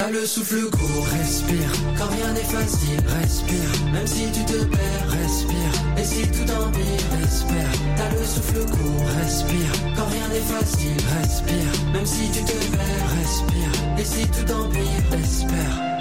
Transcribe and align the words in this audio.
T'as 0.00 0.08
le 0.08 0.24
souffle 0.24 0.62
court, 0.70 1.06
respire. 1.12 1.70
Quand 1.98 2.06
rien 2.06 2.32
n'est 2.32 2.40
facile, 2.40 2.98
respire. 3.20 3.92
Même 3.92 4.06
si 4.06 4.32
tu 4.32 4.42
te 4.46 4.64
perds, 4.64 5.10
respire. 5.10 5.98
Et 5.98 6.04
si 6.04 6.22
tout 6.22 6.50
empire, 6.50 7.22
espère. 7.22 7.72
T'as 7.98 8.08
le 8.08 8.24
souffle 8.24 8.64
court, 8.70 9.06
respire. 9.20 9.72
Quand 9.94 10.06
rien 10.06 10.28
n'est 10.28 10.40
facile, 10.40 10.96
respire. 11.20 11.92
Même 11.92 12.06
si 12.06 12.30
tu 12.30 12.42
te 12.42 12.76
perds, 12.76 13.10
respire. 13.18 13.98
Et 13.98 14.04
si 14.04 14.26
tout 14.26 14.50
empire, 14.50 15.18
espère. 15.22 15.99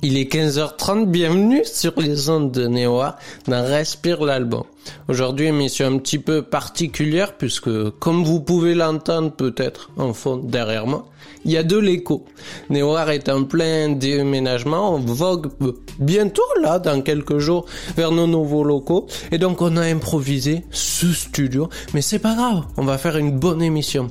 Il 0.00 0.16
est 0.16 0.32
15h30, 0.32 1.06
bienvenue 1.06 1.64
sur 1.64 1.98
les 2.00 2.30
ondes 2.30 2.52
de 2.52 2.68
Néoa 2.68 3.18
dans 3.48 3.64
Respire 3.66 4.22
l'album. 4.22 4.62
Aujourd'hui, 5.08 5.46
émission 5.46 5.88
un 5.88 5.98
petit 5.98 6.20
peu 6.20 6.42
particulière 6.42 7.36
puisque, 7.36 7.90
comme 7.98 8.22
vous 8.22 8.38
pouvez 8.38 8.76
l'entendre 8.76 9.32
peut-être 9.32 9.90
en 9.96 10.12
fond 10.12 10.36
derrière 10.36 10.86
moi, 10.86 11.08
il 11.44 11.50
y 11.50 11.56
a 11.56 11.64
de 11.64 11.76
l'écho. 11.76 12.24
Néoar 12.70 13.10
est 13.10 13.28
en 13.28 13.42
plein 13.42 13.88
déménagement, 13.88 14.94
on 14.94 14.98
vogue 14.98 15.50
bientôt 15.98 16.42
là, 16.62 16.78
dans 16.78 17.02
quelques 17.02 17.38
jours, 17.38 17.66
vers 17.96 18.12
nos 18.12 18.28
nouveaux 18.28 18.62
locaux. 18.62 19.08
Et 19.32 19.38
donc 19.38 19.62
on 19.62 19.76
a 19.76 19.82
improvisé 19.82 20.64
ce 20.70 21.12
studio, 21.12 21.68
mais 21.92 22.02
c'est 22.02 22.20
pas 22.20 22.36
grave, 22.36 22.64
on 22.76 22.84
va 22.84 22.98
faire 22.98 23.16
une 23.16 23.32
bonne 23.32 23.62
émission. 23.62 24.08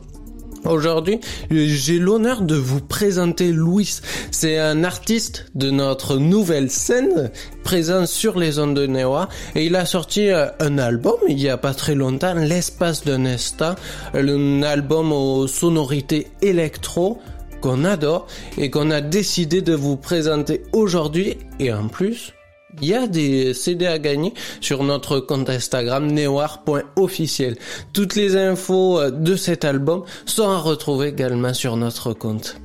Aujourd'hui, 0.68 1.20
j'ai 1.50 1.98
l'honneur 1.98 2.42
de 2.42 2.56
vous 2.56 2.82
présenter 2.82 3.52
Louis. 3.52 4.00
C'est 4.32 4.58
un 4.58 4.84
artiste 4.84 5.46
de 5.56 5.70
notre 5.70 6.18
nouvelle 6.18 6.70
scène 6.70 7.32
présent 7.64 8.06
sur 8.06 8.38
les 8.38 8.60
ondes 8.60 8.76
de 8.76 8.86
Newa 8.86 9.30
et 9.56 9.66
il 9.66 9.76
a 9.76 9.86
sorti 9.86 10.30
euh, 10.30 10.48
un 10.60 10.78
album 10.78 11.16
il 11.28 11.40
y 11.40 11.50
a 11.50 11.58
pas 11.58 11.74
très 11.74 11.96
longtemps, 11.96 12.34
L'espace 12.34 13.04
d'un 13.04 13.26
instant, 13.26 13.76
un 14.14 14.64
album 14.64 15.12
aux 15.12 15.48
sonorités 15.48 16.28
électro 16.42 17.20
qu'on 17.62 17.84
adore 17.84 18.28
et 18.58 18.70
qu'on 18.70 18.92
a 18.92 19.02
décidé 19.02 19.62
de 19.62 19.74
vous 19.74 19.98
présenter 19.98 20.64
aujourd'hui. 20.74 21.38
Et 21.60 21.74
en 21.74 21.88
plus 21.88 22.34
il 22.82 22.88
y 22.88 22.94
a 22.94 23.08
des 23.08 23.54
CD 23.54 23.86
à 23.86 24.00
gagner 24.00 24.34
sur 24.62 24.84
notre 24.84 25.20
compte 25.20 25.50
Instagram 25.50 26.12
neoir.officiel. 26.12 27.58
Toutes 27.94 28.16
les 28.16 28.36
infos 28.36 29.00
euh, 29.00 29.12
de 29.12 29.36
cet 29.36 29.66
album 29.66 30.04
sont 30.26 30.50
à 30.50 30.58
retrouver 30.58 31.08
également 31.08 31.54
sur 31.54 31.78
notre 31.78 32.14
compte. 32.14 32.60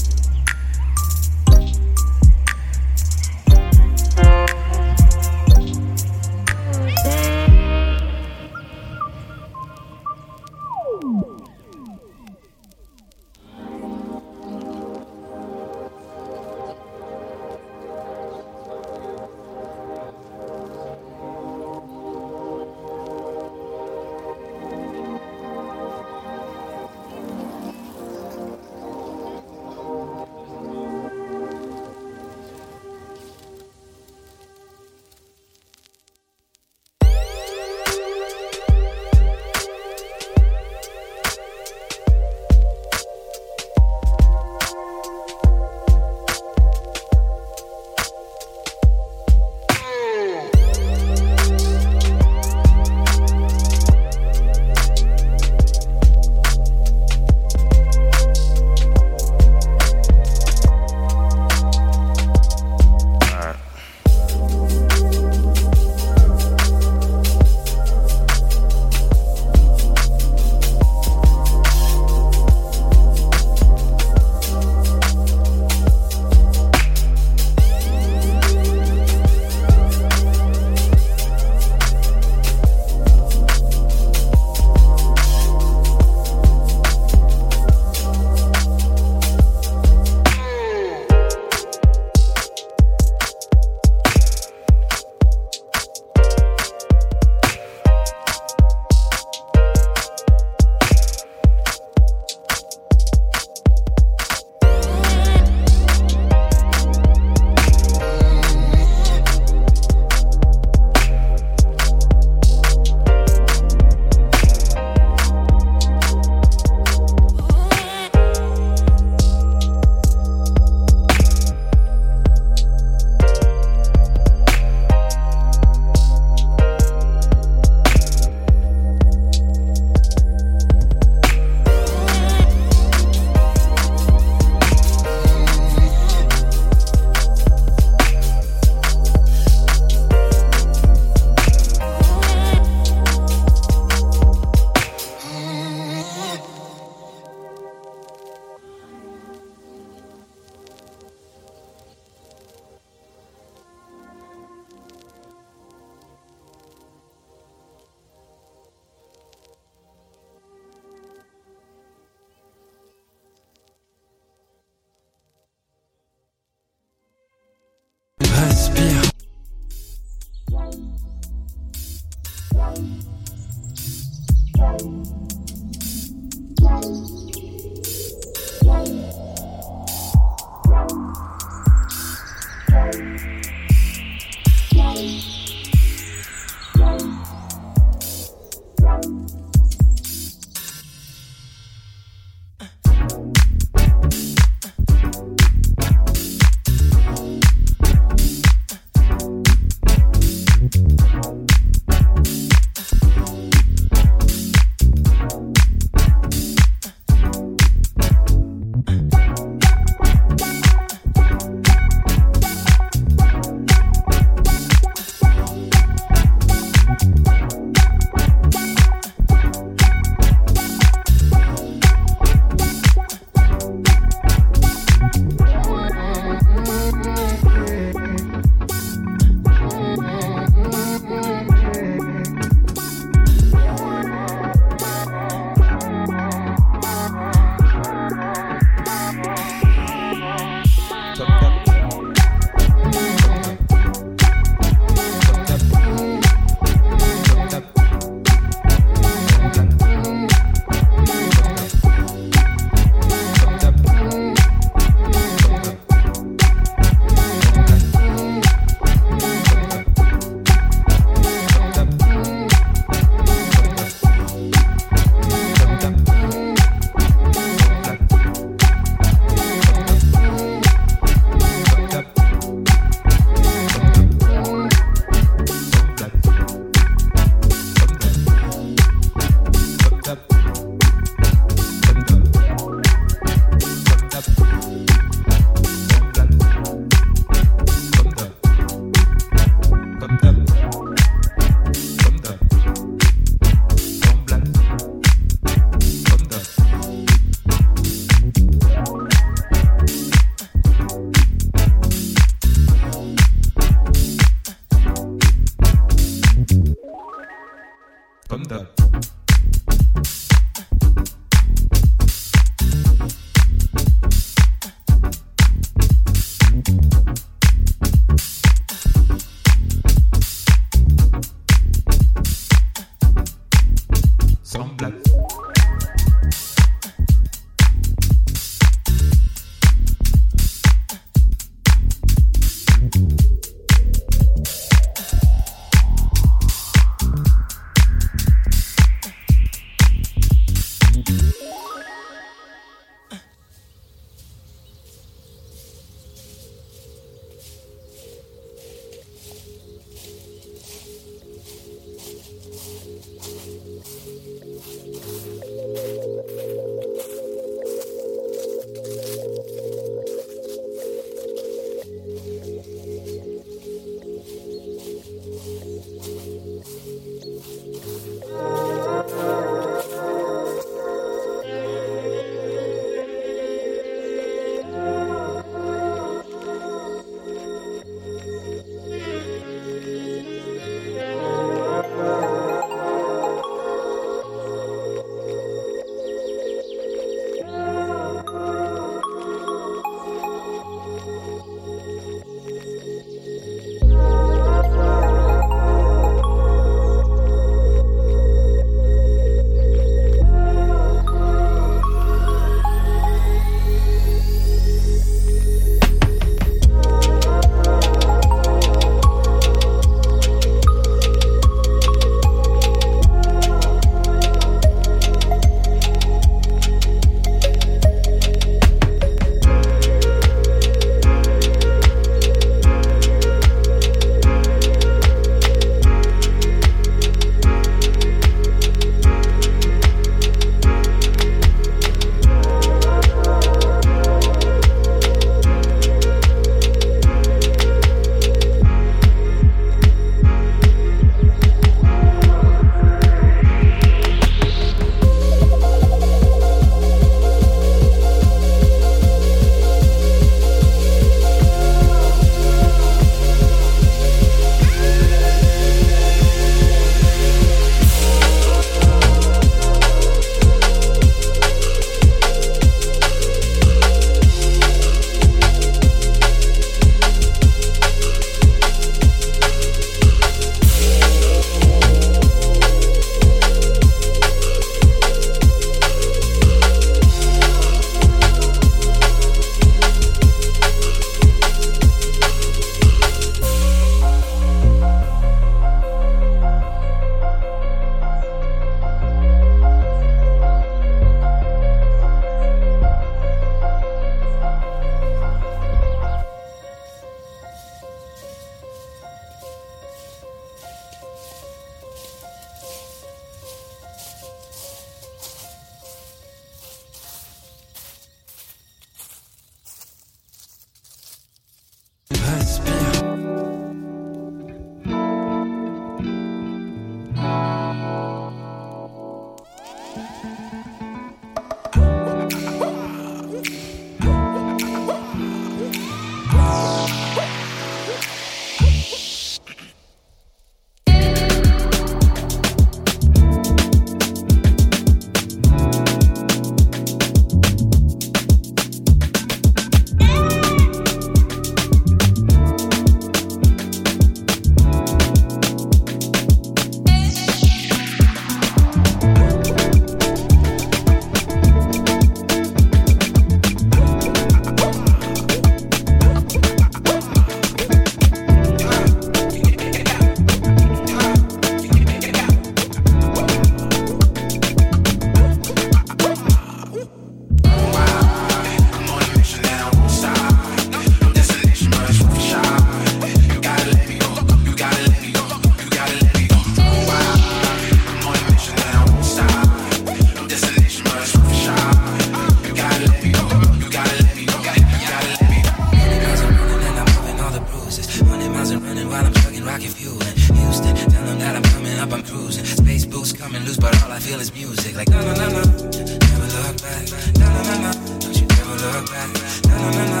Houston, 590.16 590.74
tell 590.76 591.04
them 591.04 591.18
that 591.18 591.36
I'm 591.36 591.42
coming 591.54 591.78
up, 591.78 591.92
I'm 591.92 592.02
cruising. 592.02 592.44
Space 592.44 592.84
boots 592.84 593.12
coming 593.12 593.42
loose, 593.44 593.58
but 593.58 593.74
all 593.82 593.92
I 593.92 593.98
feel 593.98 594.20
is 594.20 594.32
music. 594.34 594.74
Like, 594.76 594.88
no, 594.88 595.00
no, 595.00 595.14
no, 595.14 595.28
no, 595.28 595.42
never 595.42 596.28
look 596.36 596.56
back. 596.62 596.84
No, 597.18 597.26
no, 597.26 597.42
no, 597.42 597.56
no, 597.64 597.72
don't 598.00 598.16
you 598.20 598.26
ever 598.40 598.56
look 598.64 598.86
back. 598.90 599.08
No, 599.48 599.56
no, 599.58 599.70
no, 599.70 599.84
no, 599.92 600.00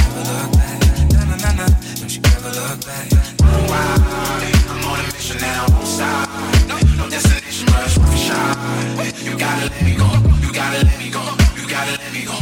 never 0.00 0.22
look 0.30 0.52
back. 0.58 0.78
No, 1.12 1.20
no, 1.30 1.36
no, 1.36 1.50
no, 1.60 1.66
don't 2.00 2.12
you 2.14 2.22
ever 2.36 2.50
look 2.50 2.78
back. 2.86 3.06
I'm 3.42 3.62
wild, 3.70 4.02
I'm 4.70 4.84
on 4.88 5.00
a 5.00 5.06
mission 5.12 5.38
now, 5.40 5.66
I'm 5.68 5.86
stop. 5.86 6.28
No 6.68 7.08
destination, 7.08 7.66
but 7.66 7.86
a 7.86 8.16
shot. 8.16 8.56
You 9.22 9.38
gotta 9.38 9.66
let 9.70 9.82
me 9.84 9.94
go, 9.96 10.08
you 10.40 10.52
gotta 10.52 10.84
let 10.84 10.98
me 10.98 11.10
go, 11.10 11.22
you 11.56 11.68
gotta 11.68 11.92
let 11.92 12.12
me 12.12 12.24
go. 12.24 12.41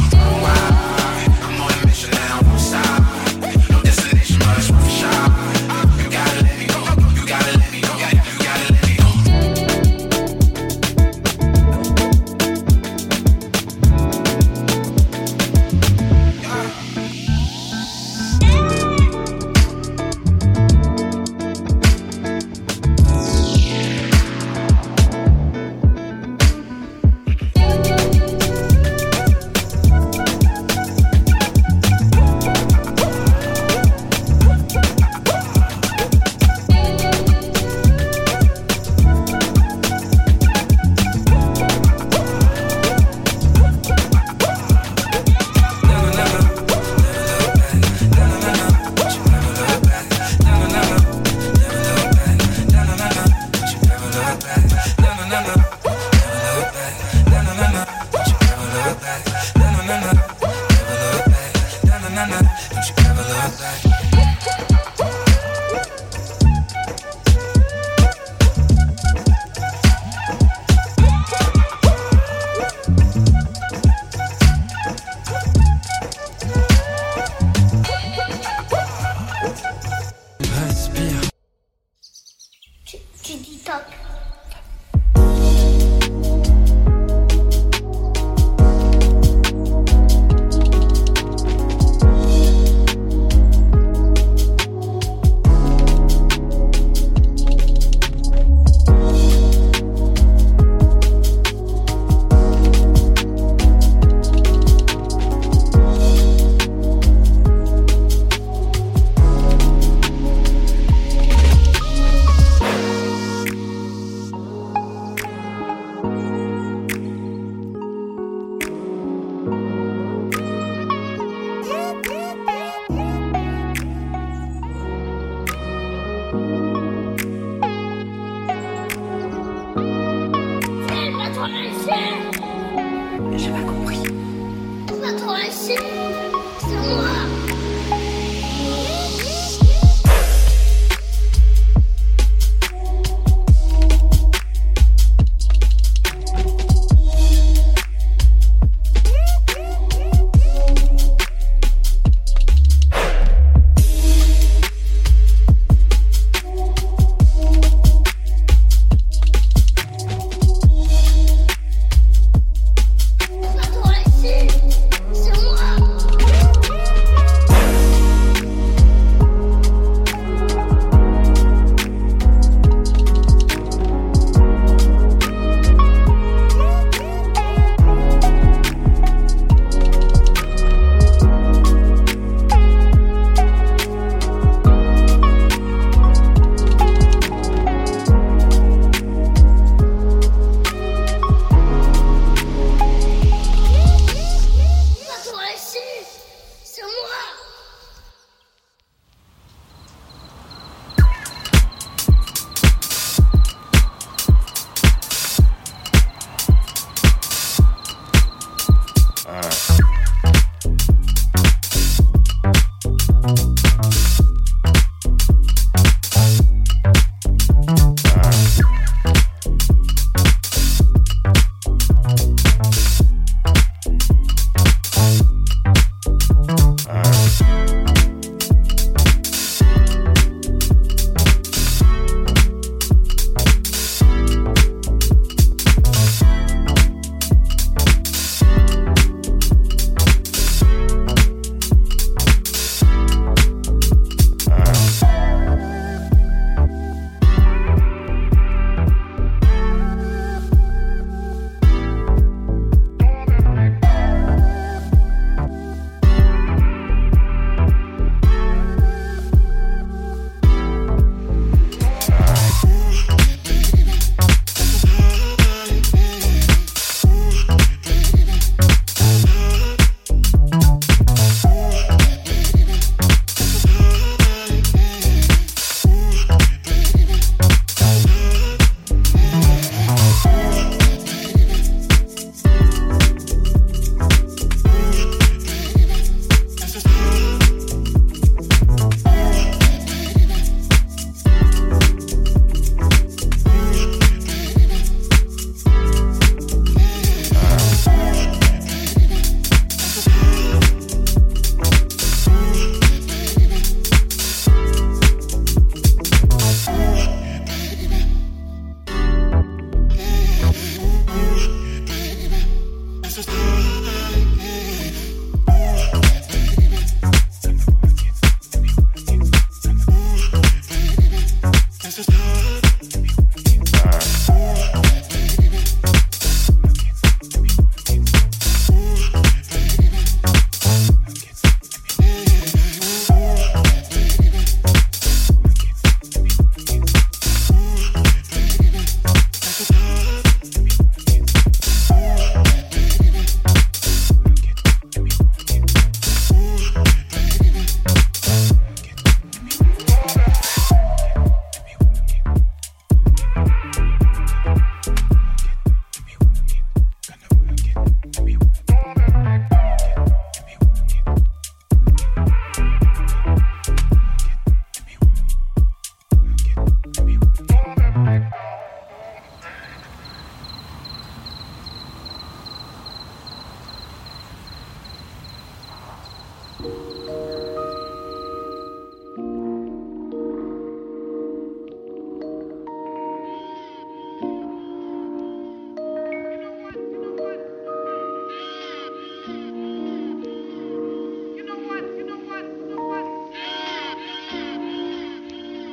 C'est 135.59 136.75
moi 136.75 137.50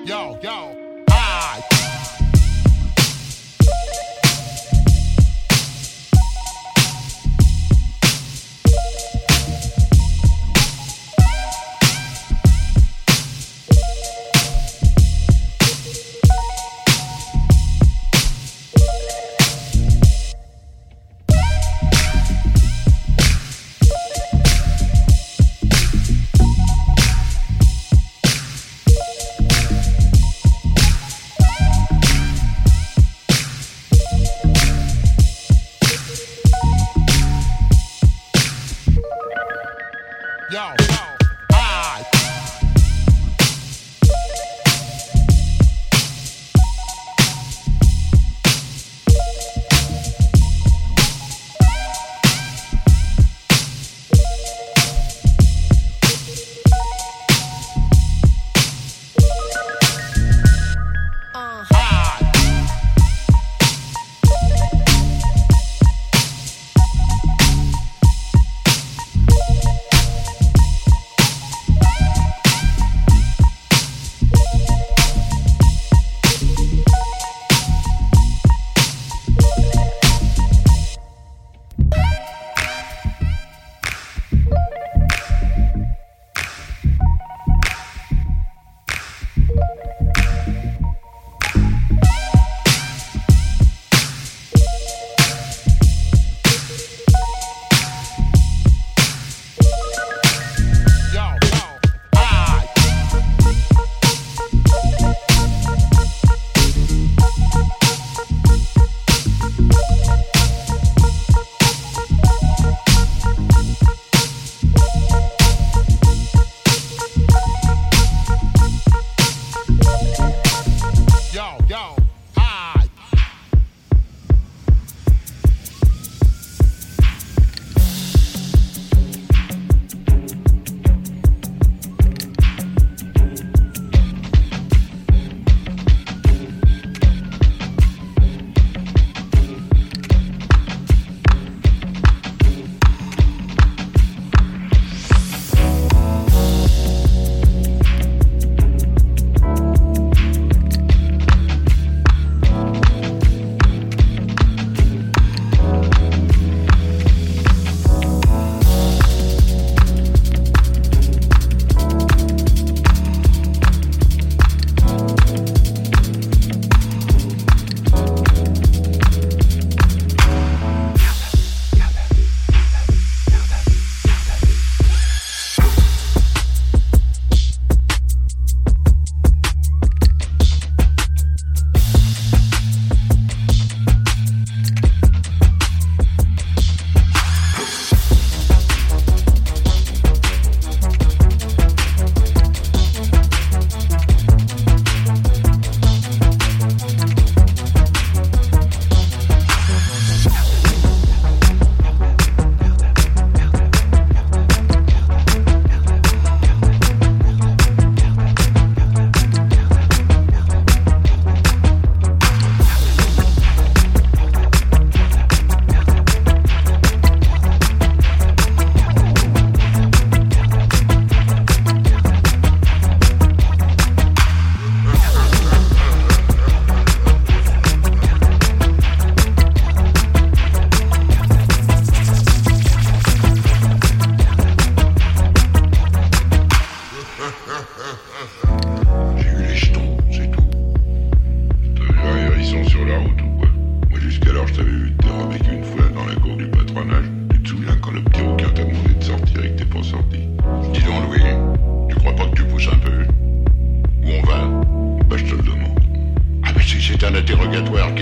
yo, 0.09 0.39
yo. 0.41 0.78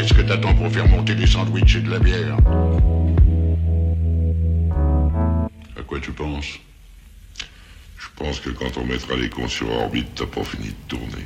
Qu'est-ce 0.07 0.21
que 0.21 0.29
t'attends 0.29 0.55
pour 0.55 0.71
faire 0.71 0.87
monter 0.87 1.17
des 1.17 1.27
sandwichs 1.27 1.75
et 1.75 1.81
de 1.81 1.91
la 1.91 1.99
bière 1.99 2.37
À 5.77 5.83
quoi 5.83 5.99
tu 5.99 6.13
penses? 6.13 6.61
Je 7.99 8.07
pense 8.15 8.39
que 8.39 8.51
quand 8.51 8.77
on 8.77 8.85
mettra 8.85 9.17
les 9.17 9.29
cons 9.29 9.49
sur 9.49 9.69
orbite, 9.69 10.15
t'as 10.15 10.27
pas 10.27 10.45
fini 10.45 10.69
de 10.69 10.75
tourner. 10.87 11.25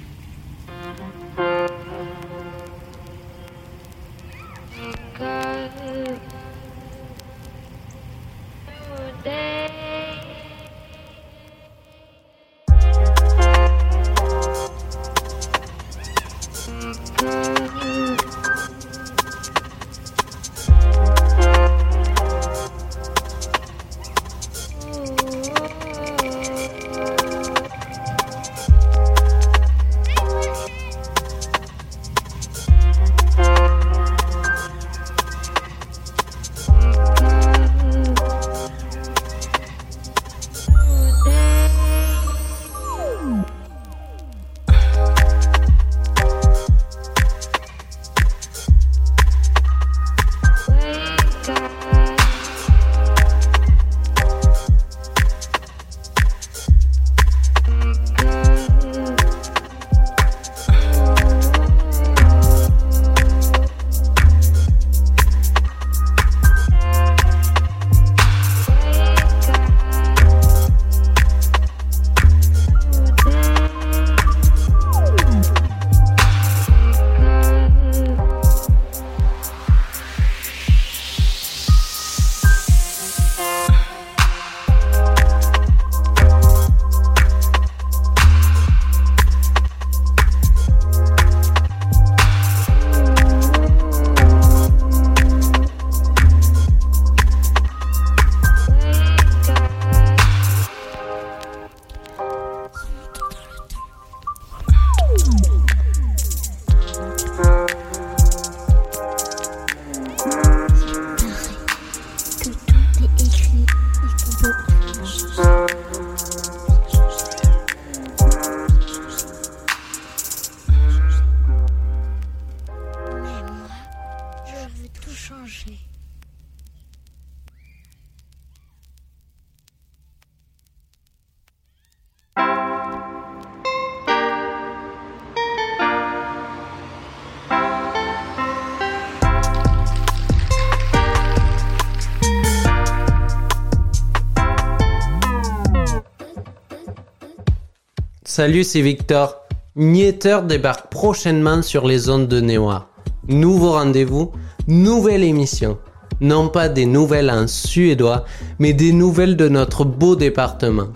Salut, 148.41 148.65
c'est 148.65 148.81
Victor. 148.81 149.37
Nietter 149.77 150.39
débarque 150.49 150.91
prochainement 150.91 151.61
sur 151.61 151.87
les 151.87 152.09
ondes 152.09 152.27
de 152.27 152.41
Néoa. 152.41 152.89
Nouveau 153.29 153.73
rendez-vous, 153.73 154.33
nouvelle 154.67 155.25
émission. 155.25 155.77
Non 156.23 156.49
pas 156.49 156.71
des 156.71 156.87
nouvelles 156.87 157.31
en 157.31 157.47
suédois, 157.47 158.25
mais 158.59 158.73
des 158.73 158.95
nouvelles 158.95 159.37
de 159.37 159.51
notre 159.51 159.85
beau 159.85 160.17
département. 160.17 160.87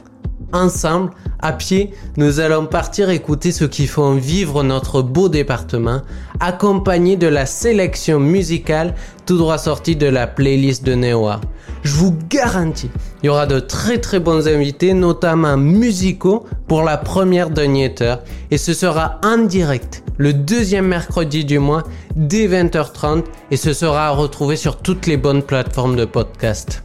Ensemble, 0.54 1.10
à 1.38 1.52
pied, 1.52 1.90
nous 2.16 2.40
allons 2.40 2.64
partir 2.64 3.10
écouter 3.10 3.52
ce 3.52 3.66
qui 3.66 3.88
font 3.88 4.14
vivre 4.14 4.62
notre 4.62 5.02
beau 5.02 5.28
département, 5.28 6.00
accompagné 6.40 7.16
de 7.16 7.26
la 7.26 7.44
sélection 7.44 8.20
musicale 8.20 8.94
tout 9.26 9.36
droit 9.36 9.58
sortie 9.58 9.96
de 9.96 10.06
la 10.06 10.26
playlist 10.26 10.82
de 10.82 10.94
Neoa 10.94 11.42
je 11.84 11.94
vous 11.94 12.16
garantis, 12.30 12.90
il 13.22 13.26
y 13.26 13.28
aura 13.28 13.46
de 13.46 13.60
très 13.60 13.98
très 13.98 14.18
bons 14.18 14.48
invités, 14.48 14.94
notamment 14.94 15.56
musicaux, 15.56 16.46
pour 16.66 16.82
la 16.82 16.96
première 16.96 17.50
Nieter. 17.50 18.16
Et 18.50 18.58
ce 18.58 18.72
sera 18.72 19.20
en 19.22 19.38
direct, 19.38 20.02
le 20.16 20.32
deuxième 20.32 20.86
mercredi 20.86 21.44
du 21.44 21.58
mois, 21.58 21.84
dès 22.16 22.48
20h30, 22.48 23.24
et 23.50 23.56
ce 23.56 23.72
sera 23.72 24.08
à 24.08 24.10
retrouver 24.10 24.56
sur 24.56 24.78
toutes 24.78 25.06
les 25.06 25.18
bonnes 25.18 25.42
plateformes 25.42 25.96
de 25.96 26.06
podcast. 26.06 26.82